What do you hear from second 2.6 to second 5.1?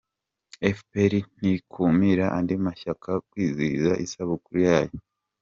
mashyaka kwizihiza isabukuru yayo